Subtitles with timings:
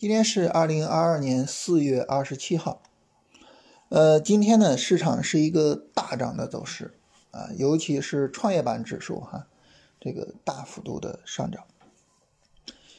[0.00, 2.80] 今天是二零二二年四月二十七号，
[3.90, 6.94] 呃，今天呢，市场是一个大涨的走势
[7.32, 9.46] 啊，尤其是创业板指数哈，
[10.00, 11.66] 这个大幅度的上涨，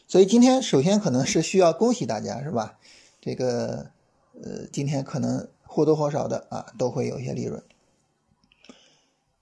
[0.07, 2.77] 所以今天首先可能是需要恭喜大家是吧？
[3.19, 3.87] 这个
[4.39, 7.63] 呃，今天可能或多或少的啊，都会有一些利润，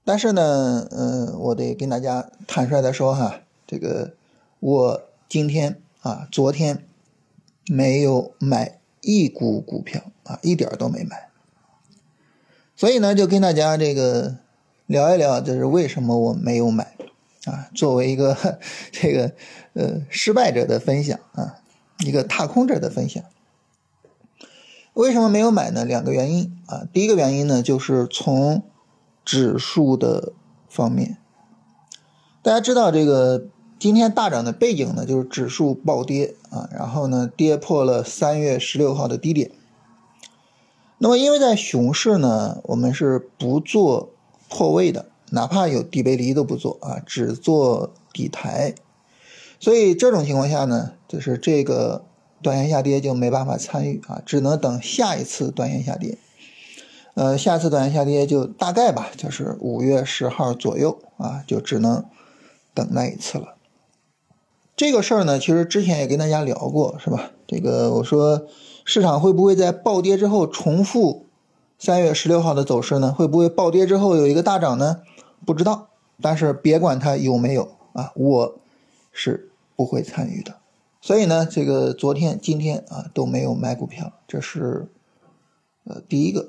[0.05, 4.13] 但是呢，嗯，我得跟大家坦率的说哈，这个
[4.61, 6.85] 我今天啊，昨天。
[7.71, 11.29] 没有买一股股票啊，一点都没买。
[12.75, 14.37] 所以呢，就跟大家这个
[14.87, 16.95] 聊一聊，就是为什么我没有买
[17.45, 17.69] 啊？
[17.75, 18.59] 作为一个
[18.91, 19.31] 这个
[19.73, 21.59] 呃失败者的分享啊，
[21.99, 23.23] 一个踏空者的分享。
[24.93, 25.85] 为什么没有买呢？
[25.85, 26.87] 两个原因啊。
[26.91, 28.63] 第一个原因呢，就是从
[29.23, 30.33] 指数的
[30.67, 31.17] 方面，
[32.41, 33.47] 大家知道这个。
[33.79, 39.51] 今天大涨的背景呢，就是指数暴跌啊，然后呢跌破了三月十六号的低点。
[40.97, 44.11] 那么因为在熊市呢，我们是不做
[44.49, 48.75] 破位的，哪怕有底背离都不做啊，只做底台。
[49.61, 52.03] 所以这种情况下呢，就是这个
[52.41, 56.17] 短线下跌就没办法参与啊，只能等下一次短线下跌。
[57.13, 62.03] 呃，下次短线下跌就大概吧，就是五月十号左右啊，就只能
[62.73, 63.55] 等那一次了。
[64.79, 67.31] 这个事儿呢，其实之前也跟大家聊过，是吧？
[67.45, 68.47] 这个我说
[68.85, 71.25] 市场会不会在暴跌之后重复
[71.77, 73.11] 三月十六号的走势呢？
[73.11, 75.01] 会不会暴跌之后有一个大涨呢？
[75.45, 75.89] 不知道，
[76.21, 78.57] 但是别管它有没有啊，我
[79.11, 80.55] 是不会参与的。
[81.01, 84.87] 所以呢，这个昨天、今天啊都没有买股票，这是
[85.83, 86.47] 呃第一个。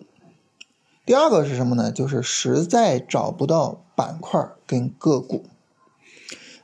[1.04, 1.90] 第二个是什么呢？
[1.90, 5.46] 就是实在找不到板块跟个股。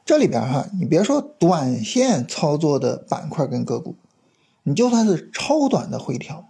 [0.07, 3.97] 这里边哈，你别说短线操作的板块跟个股，
[4.63, 6.47] 你就算是超短的回调，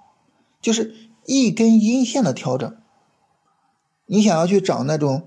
[0.61, 0.95] 就是
[1.25, 2.77] 一根阴线的调整，
[4.05, 5.27] 你想要去找那种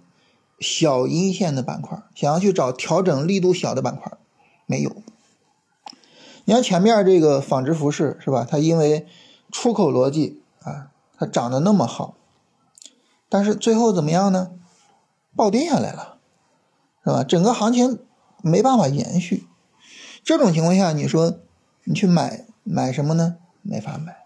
[0.59, 4.11] 小阴线的板块，想要去找调整力度小的板块，
[4.67, 4.95] 没有。
[6.45, 8.45] 你看前面这个纺织服饰是吧？
[8.47, 9.07] 它因为
[9.51, 12.13] 出口逻辑啊，它涨得那么好，
[13.27, 14.51] 但是最后怎么样呢？
[15.35, 16.19] 暴跌下来了，
[17.03, 17.23] 是吧？
[17.23, 17.97] 整个行情。
[18.41, 19.45] 没办法延续，
[20.23, 21.39] 这种情况下，你说
[21.83, 23.37] 你去买买什么呢？
[23.61, 24.17] 没法买。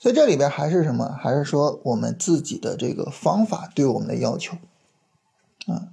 [0.00, 1.16] 所以这里边还是什么？
[1.20, 4.56] 还是说我们自己的这个方法对我们的要求
[5.66, 5.88] 啊？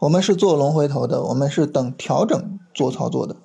[0.00, 3.36] 我们是做龙回头的，我们是等调整做操作的。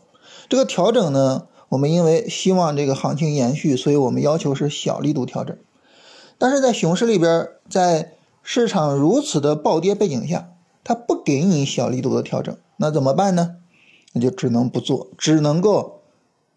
[0.49, 5.55] 这个调整呢，我们因为希望这个行情延续，所以我们要求是小力度调整。
[6.39, 10.49] 但是在熊市里边，在市场如此的暴跌背景下，
[10.83, 12.57] 它不给你小力度的调整。
[12.77, 13.57] 那怎么办呢？
[14.13, 16.01] 那就只能不做，只能够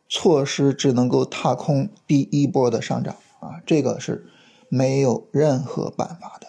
[0.08, 3.60] 错失，只能够踏空第一波的上涨啊！
[3.66, 4.26] 这个是
[4.68, 6.46] 没有任何办法的。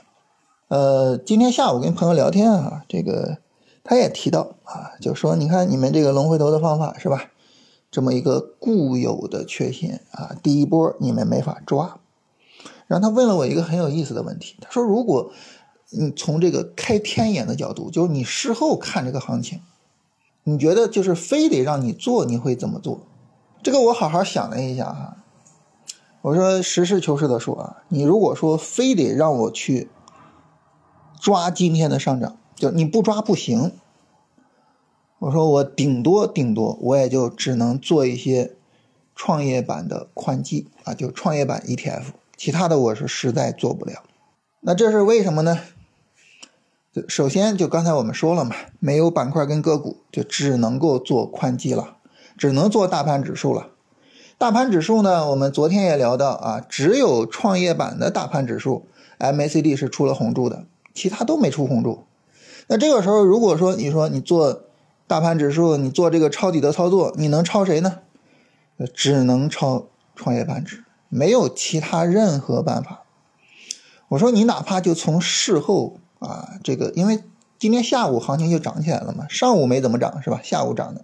[0.70, 3.40] 呃，今天下午跟朋友聊天啊，这个
[3.84, 7.32] 他也提到啊，就说你看你们这个龙回头的方法是吧？
[7.92, 12.00] 这么一个固有的缺陷啊，第一波你们没法抓。
[12.88, 15.32] 然后他问了我一个很有意思的问题，他说如果。
[15.96, 19.62] 你从这个开天眼的角度，就是你事后看这个行情，
[20.44, 23.02] 你觉得就是非得让你做，你会怎么做？
[23.62, 25.18] 这个我好好想了一下哈，
[26.22, 29.90] 我说实事求是的说啊，你如果说非得让我去
[31.22, 33.72] 抓今天的上涨，就你不抓不行。
[35.20, 38.56] 我说我顶多顶多我也就只能做一些
[39.16, 42.04] 创业板的宽基啊，就创业板 ETF，
[42.36, 44.04] 其他的我是实在做不了。
[44.60, 45.60] 那这是为什么呢？
[47.08, 51.96] 首先，就刚才我们说了嘛，没有板块跟个股，就只能够做宽基了，
[52.38, 53.70] 只能做大盘指数了。
[54.38, 58.86] 大盘指数呢，我们昨天也聊到啊，只有创业板的大盘指数
[59.18, 62.04] MACD 是出了红柱的，其他都没出红柱。
[62.68, 64.62] 那这个时候，如果说你说你做
[65.08, 68.02] 大盘指数，你做这个抄底的操作，你能抄谁呢？
[68.94, 73.02] 只能抄创业板指，没有其他任何办法。
[74.10, 75.98] 我说你哪怕就从事后。
[76.24, 77.22] 啊，这个因为
[77.60, 80.40] 今天下午行情就涨起来了嘛，上午没怎么涨是吧？
[80.42, 81.04] 下午涨的，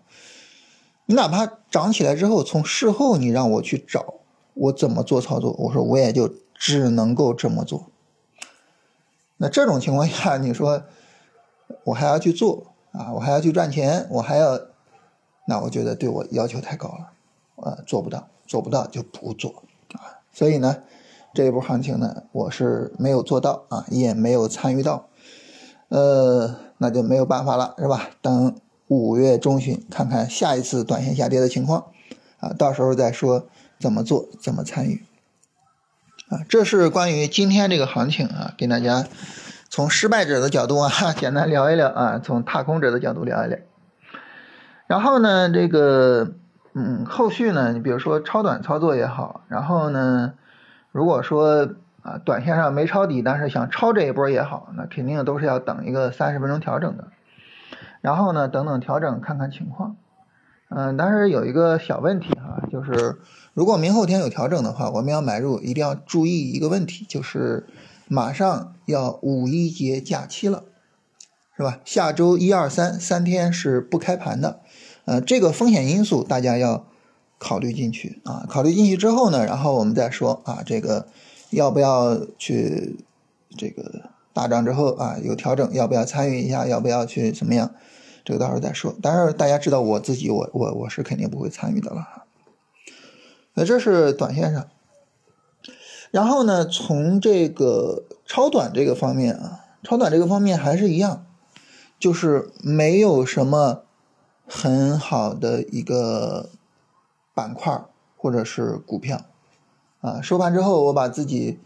[1.07, 4.13] 你哪怕涨起来之后，从事后你让我去找
[4.53, 7.87] 我怎么做操作，我说我也就只能够这么做。
[9.35, 10.83] 那这种情况下，你说
[11.83, 14.57] 我还要去做啊，我还要去赚钱，我还要，
[15.47, 17.11] 那我觉得对我要求太高了，
[17.57, 19.63] 呃，做不到，做不到就不做
[19.93, 20.23] 啊。
[20.31, 20.83] 所以呢。
[21.33, 25.07] 这一波行情呢，我是没有做到啊，也没有参与到，
[25.89, 28.09] 呃，那就没有办法了，是吧？
[28.21, 28.55] 等
[28.87, 31.85] 五月中旬看看下一次短线下跌的情况，
[32.39, 33.47] 啊，到时候再说
[33.79, 35.03] 怎么做，怎么参与。
[36.29, 39.05] 啊，这是关于今天这个行情啊，给大家
[39.69, 43.57] 从失败者的角度啊， 简单聊一聊啊，从踏空者的角度聊一聊。
[44.87, 46.31] 然后呢，这个
[46.73, 50.33] 嗯，后续呢，你比如说超短操作也好，然后呢，
[50.91, 51.69] 如果说
[52.01, 57.07] 啊，短线上没抄底，但是想抄这一波也好，那肯定都是要等一个三十分钟调整的。
[58.01, 59.97] 然后呢，等等调整看看情况。
[60.69, 63.17] 嗯，但是有一个小问题哈，就是
[63.53, 67.65] 如果明后天有调整的话，我们要买入一定要注意一个问题，就是
[68.07, 70.63] 马上要五一节假期了，
[71.57, 71.79] 是吧？
[71.83, 74.59] 下周一二三三天是不开盘的，
[75.05, 76.85] 呃，这个风险因素大家要
[77.39, 78.45] 考虑进去啊。
[78.47, 81.07] 考虑进去之后呢，然后我们再说啊，这个
[81.49, 82.97] 要不要去
[83.57, 87.71] 这个大涨之后啊有调整，要不要参与一下，要不要去怎么样？
[88.25, 92.25] 这个到时候再说，但是大家知道我自己，我我我是肯定不会参与的了哈。
[93.55, 94.67] 那这是短线上，
[96.11, 101.25] 然后呢，从这个超短这个方面啊，超短这个方面还是一样，
[101.99, 103.81] 就是没有什么
[104.45, 106.49] 很好的一个
[107.39, 107.85] 板块
[108.17, 109.21] 或者是股票
[110.01, 110.21] 啊。
[110.21, 111.59] 收盘之后，我把自己。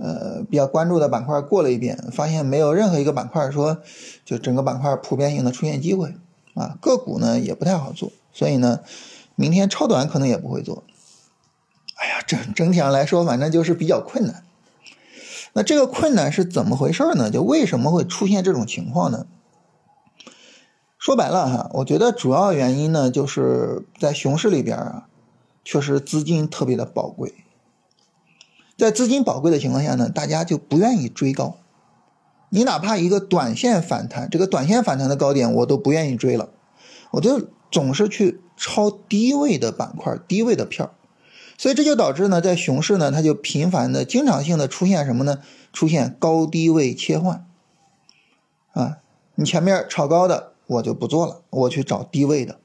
[0.00, 3.78] 呃，比较关注的板块过了一遍，发现没有任何一个板块说
[4.24, 6.14] 就整个板块普遍性的出现机会
[6.54, 8.78] 啊，个股呢也不太好做，所以呢，
[9.34, 10.84] 明天超短可能也不会做。
[11.96, 14.44] 哎呀，整整体上来说，反正就是比较困难。
[15.54, 17.28] 那这个困难是怎么回事呢？
[17.28, 19.26] 就为什么会出现这种情况呢？
[20.96, 25.08] 说白了哈，我觉得主要原因呢，就是在熊市里边啊，
[25.70, 27.34] 确实资金特别的宝贵。
[28.78, 31.58] 在资金宝贵的情况下呢，大家就不愿意追高。
[32.48, 36.48] 你哪怕一个短线反弹，这个短线反弹的高点我都不愿意追了，
[37.10, 40.94] 我就总是去抄低位的板块、低位的票。
[41.58, 45.42] 所以这就导致呢，在熊市呢，它就频繁的、经常性的出现什么呢？
[45.74, 47.46] 出现高低位切换。
[48.72, 49.00] 啊，
[49.34, 52.58] 你前面炒高的我就不做了，我去找低位的。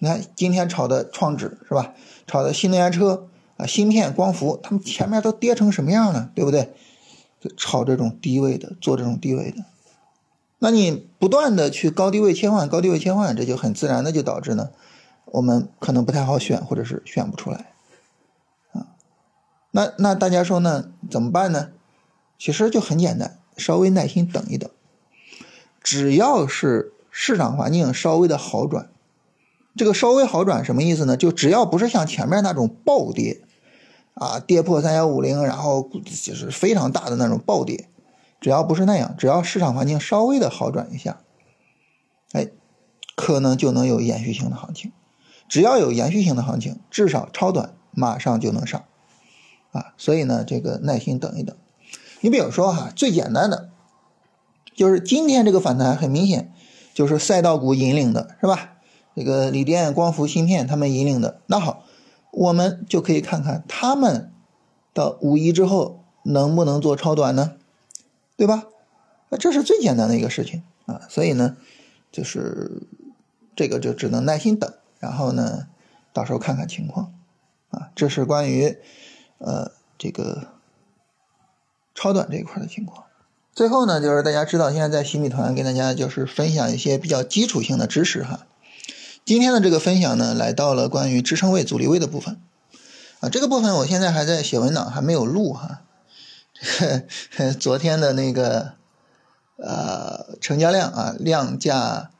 [0.00, 1.94] 你看今天炒的创指是吧？
[2.26, 3.28] 炒的新能源车。
[3.56, 6.72] 啊，芯片、光伏，他们前面都跌成什么样了，对不对？
[7.40, 9.66] 就炒这种低位的，做这种低位的，
[10.60, 14.70] 那你不断的去高低位切换，高低位切换，这就很自然的就导致呢，
[15.26, 17.72] 我们可能不太好选，或者是选不出来。
[18.72, 18.88] 啊，
[19.72, 21.68] 那那大家说呢，怎么办呢？
[22.38, 24.70] 其实就很简单，稍微耐心等一等，
[25.82, 28.88] 只要是市场环境稍微的好转，
[29.76, 31.16] 这个稍微好转什么意思呢？
[31.16, 33.42] 就只要不是像前面那种暴跌。
[34.14, 37.88] 啊，跌破三幺五零，然后就是非常大的那种暴跌，
[38.38, 41.20] 只要不是那样，只要市场环境稍微的好转一下，
[42.32, 42.48] 哎，
[43.14, 44.92] 可能就能有延续性的行情。
[45.48, 48.84] 只要有延续性的行情，至少超短马上就能上，
[49.70, 51.56] 啊，所以呢，这个耐心等一等。
[52.20, 53.70] 你比如说哈，最简单的，
[54.74, 56.52] 就是今天这个反弹很明显
[56.92, 58.74] 就是赛道股引领的，是吧？
[59.14, 61.40] 这个锂电、光伏、芯片他们引领的。
[61.46, 61.84] 那好。
[62.32, 64.30] 我们就可以看看他们
[64.94, 67.56] 到五一之后能不能做超短呢？
[68.36, 68.66] 对吧？
[69.30, 71.56] 那这是最简单的一个事情啊，所以呢，
[72.12, 72.84] 就是
[73.56, 75.66] 这个就只能耐心等，然后呢，
[76.12, 77.12] 到时候看看情况
[77.70, 77.90] 啊。
[77.96, 78.78] 这是关于
[79.38, 80.52] 呃这个
[81.96, 83.06] 超短这一块的情况。
[83.52, 88.46] 最后呢，就是大家知道现在在新米团跟大家就是分享一些比较基础性的知识哈。
[89.30, 92.40] 今天的这个分享呢，来到了关于支撑位、阻力位的部分，
[93.20, 95.82] 啊，这个部分我现在还在写文档，还没有录哈。
[97.60, 98.72] 昨天的那个
[99.56, 102.10] 呃成交量啊，量价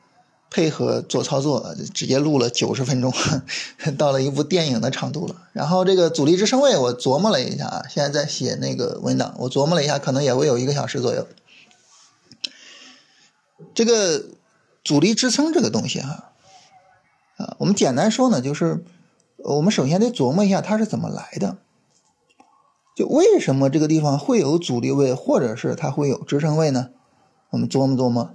[0.49, 3.13] 配合做操作，直接录了九十分钟，
[3.99, 5.35] 到了一部电影的长度了。
[5.51, 11.27] 然后这个阻力支撑位，我琢磨了一下啊，现在在写那个文档，我琢磨了一下，可能也会有一个小时左右。
[13.75, 14.23] 这个
[14.85, 16.09] 阻力支撑这个东西哈。
[16.09, 16.30] 啊，
[17.59, 18.83] 我们简单说呢，就是
[19.37, 21.57] 我们首先得琢磨一下它是怎么来的，
[22.95, 26.89] 就为什么这个地方会有阻力位，或者是它会有支撑位呢？
[27.49, 28.31] 我们琢磨琢磨。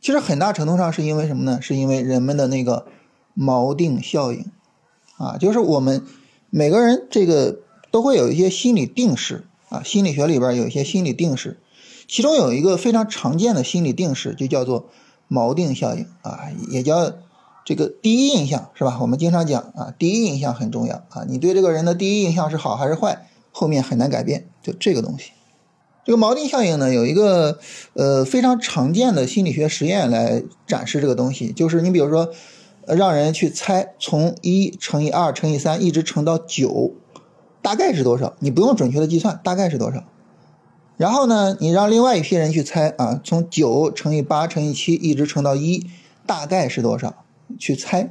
[0.00, 1.60] 其实很大程度上是因为什么呢？
[1.60, 2.86] 是因为人们的那个
[3.36, 4.46] 锚定效应
[5.18, 6.04] 啊，就是我们
[6.48, 11.58] 每个人这个都会有一些心理定式啊，心理学里边有一些心理定式，
[12.08, 14.88] 其中有一个非常常见的心理定式，就叫做
[15.28, 17.12] 锚定效应啊，也叫。
[17.64, 18.98] 这个第一印象是吧？
[19.00, 21.24] 我们经常讲啊，第一印象很重要啊。
[21.28, 24.48] 你对这个人的第一印象是好还是坏，后面很难改变。
[24.62, 25.32] 就这个东西，
[26.04, 27.58] 这个锚定效应呢，有一个
[27.94, 31.52] 呃非常常见的心理学实验来展示这个东西。
[31.52, 32.30] 就是你比如说，
[32.86, 36.92] 让人去猜从一乘以二乘以三一直乘到九，
[37.62, 38.34] 大概是多少？
[38.40, 40.02] 你不用准确的计算，大概是多少？
[40.96, 45.86] 然后呢，你让另外一批人去猜啊，从九乘以八乘以七一直乘到一，
[46.26, 47.24] 大概是多少？
[47.58, 48.10] 去猜。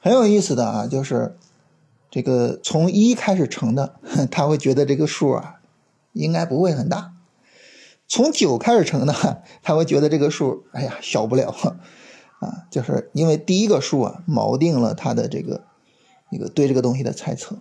[0.00, 1.36] 很有意思的啊，就是
[2.10, 3.96] 这个从一开始乘的，
[4.30, 5.56] 他会觉得这个数啊
[6.12, 7.12] 应该不会很大；
[8.06, 11.52] 从九开始乘的， 他会觉得这个数哎呀小不了
[12.38, 15.64] 啊，就是因为第一个数啊锚定了他的这个
[16.30, 17.58] 一个对这个东西的猜测。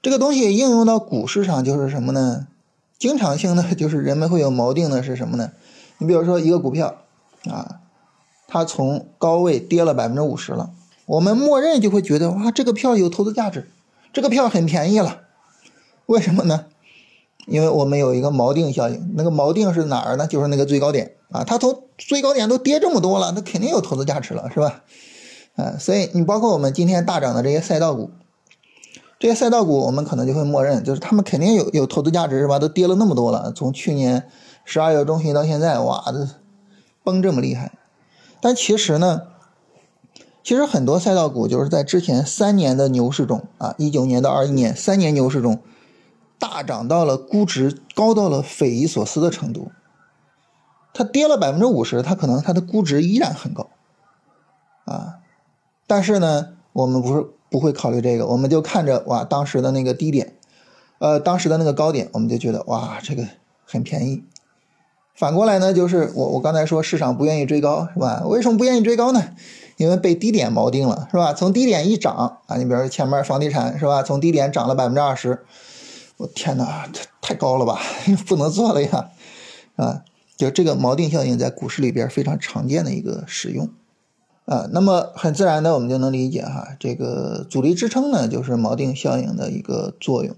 [0.00, 2.46] 这个东西应用到股市上就是什么呢？
[2.96, 5.50] 经常性的就是人们会有锚定的是什么呢？
[5.98, 7.02] 你比如说一个股票
[7.50, 7.80] 啊。
[8.46, 10.70] 它从高位跌了百分之五十了，
[11.06, 13.68] 我们默认就会觉得哇，这个票有投资价值，
[14.12, 15.22] 这个票很便宜了。
[16.06, 16.66] 为什么呢？
[17.46, 20.26] 因为我们有一个锚定效应，那个锚定是哪儿呢？
[20.26, 24.82] 就是那个最高点啊，它从最高点都跌这么多了，那肯定有投资价值了，是吧？
[25.54, 28.10] 啊，所以你包括我们今天大涨的这些赛道股，
[29.18, 32.58] 这些赛道股我们可能就会默认，就是他们肯定有有投资价值，是吧？
[32.58, 34.28] 都跌了那么多了，从去年
[34.64, 36.28] 十二月中旬到现在，哇，这
[37.04, 37.72] 崩这么厉害。
[38.46, 39.22] 但其实呢，
[40.44, 45.60] 其实很多赛道股就是在之前三年的牛市中啊，一九年到二一年三年牛市中，
[46.38, 49.72] 大涨到了估值高到了匪夷所思的程度。
[50.94, 53.68] 它跌了百分之五十，它可能它的估值依然很高，
[54.84, 55.16] 啊，
[55.88, 60.36] 但是呢，我们不是不会考虑这个，我们就看着哇，当时的那个低点，
[61.00, 63.26] 呃，当时的那个高点，我们就觉得哇，这个
[63.64, 64.22] 很便宜。
[65.16, 68.22] 反过来呢，就是我我刚才说市场不愿意追高，是吧？
[68.26, 69.22] 为什么不愿意追高呢？
[69.78, 71.32] 因为被低点锚定了，是吧？
[71.32, 74.02] 从低点一涨啊，你比如说前面房地产，是吧？
[74.02, 75.40] 从低点涨了百分之二十，
[76.18, 77.80] 我天哪，太太高了吧，
[78.28, 79.08] 不能做了呀，
[79.76, 80.02] 啊，
[80.36, 83.70] 就这个锚定效应在股市里边非常常见的一个使用，
[84.44, 90.36] 啊，那么很自然的我们就能理解哈，这个阻力支撑呢，就是锚定效应的一个作用，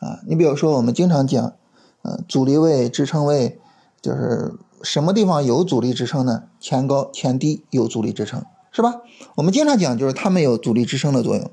[0.00, 1.54] 啊，你比如说我们经常讲，
[2.02, 3.60] 呃，阻力位、支撑位。
[4.04, 6.42] 就是什么地方有阻力支撑呢？
[6.60, 9.00] 前高前低有阻力支撑，是吧？
[9.36, 11.50] 我们经常讲，就是它们有阻力支撑的作用。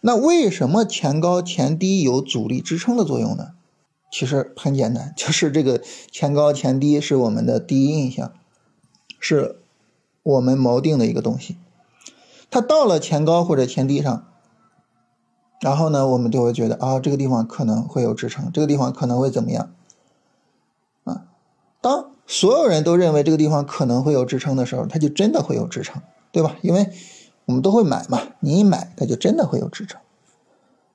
[0.00, 3.50] 那为什么前高前低有阻力支撑的作用呢？
[4.10, 8.32] 其实很简单， 就是这个前高前低是我们的第一印象，
[9.20, 9.60] 是
[10.24, 11.58] 我们锚定的一个东西。
[12.50, 14.24] 它到了前高或者前低上，
[15.60, 19.70] 然后呢，我们就会觉得啊，这个地方可能会有支撑，这个地方可能会怎么样？
[21.80, 26.56] 当所有人都认为这个地方可能会有支撑的时候，它就真的会有支撑，对吧？
[26.60, 26.90] 因为
[27.46, 30.00] 我们都会买嘛，你一买，它就真的会有支撑。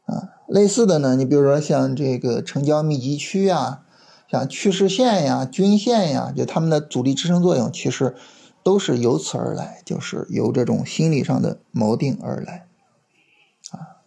[0.06, 3.84] 啊，类似的呢，你比如说像这个成交密集区呀，
[4.30, 8.14] 像趋势线呀、均线呀，就它们的阻力支撑作用，其实
[8.62, 12.68] 都是由此而来，就是由这种心理上的锚定而来。
[13.72, 14.04] 啊，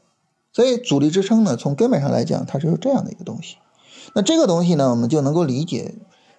[0.52, 3.56] 所以阻力支撑呢，从根本上来讲，它就是这样的一个东西。
[4.14, 5.94] 那这个东西呢，我们就能够理解。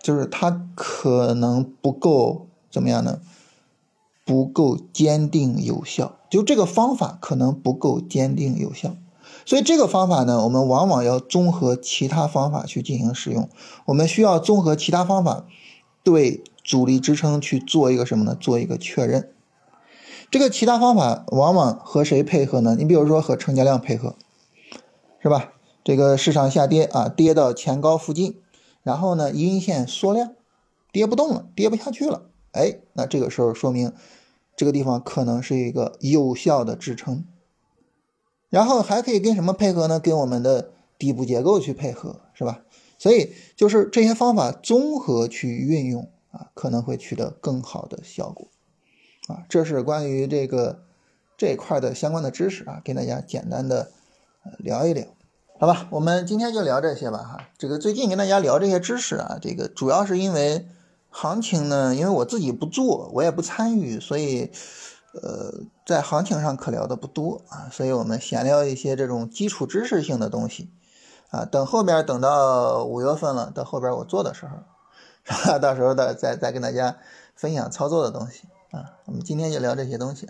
[0.08, 3.20] 就是它可能不够怎么样呢？
[4.24, 8.96] 不够坚定有效，就这个方法可能不够坚定有效，
[9.46, 13.50] 所以这个方法呢，我们往往要综合其他方法去进行使用。
[13.88, 15.46] 我们需要综合其他方法
[16.04, 18.34] 对阻力支撑去做一个什么呢？
[18.34, 19.30] 做一个确认。
[20.32, 22.78] 这个其他方法往往和谁配合呢？
[22.80, 24.16] 你比如说和成交量配合，
[25.22, 25.52] 是吧？
[25.84, 28.38] 这个市场下跌啊，跌到前高附近。
[28.88, 30.34] 然后呢，阴线缩量，
[30.94, 32.30] 跌不动了，跌不下去了。
[32.54, 33.92] 哎，那这个时候说明
[34.56, 37.26] 这个地方可能是一个有效的支撑。
[38.50, 40.00] 然后还可以跟什么配合呢？
[40.00, 42.62] 跟我们的底部结构去配合，是吧？
[42.98, 48.48] 所以就是这些方法综合去运用啊，可能会取得更好的效果。
[49.28, 50.86] 啊，这是关于这个
[51.36, 53.92] 这一块的相关的知识啊，跟大家简单的
[54.60, 55.06] 聊一聊。
[55.60, 57.48] 好吧，我们今天就聊这些吧哈。
[57.58, 60.68] 这个最近跟大家聊这些知识啊，这个主要是因为
[61.10, 64.52] 行情呢，因为我自己不做，我也不参与，所以
[65.14, 65.52] 呃，
[65.84, 67.70] 在行情上可聊的不多啊。
[67.72, 70.70] 所以我们闲聊一些这种基础知识性的东西
[71.32, 71.44] 啊。
[71.44, 74.58] 等后边等到五月份了，到后边我做的时候，
[75.24, 75.58] 是吧？
[75.58, 76.98] 到时候的再再跟大家
[77.36, 78.94] 分享操作的东西啊。
[79.06, 80.30] 我们今天就聊这些东西。